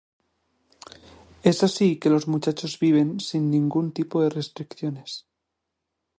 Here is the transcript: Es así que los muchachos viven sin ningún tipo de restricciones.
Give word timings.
Es 1.43 1.61
así 1.61 1.97
que 1.99 2.09
los 2.09 2.27
muchachos 2.27 2.79
viven 2.79 3.19
sin 3.19 3.51
ningún 3.51 3.91
tipo 3.91 4.23
de 4.23 4.31
restricciones. 4.31 5.27